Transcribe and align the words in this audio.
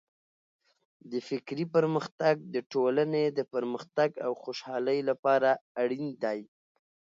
د 1.11 1.13
فکري 1.27 1.65
پرمختګ 1.75 2.35
د 2.55 2.57
ټولنې 2.71 3.23
د 3.37 3.39
پرمختګ 3.53 4.09
او 4.25 4.31
خوشحالۍ 4.43 4.99
لپاره 5.09 5.49
اړین 5.81 6.07
دی. 6.23 6.39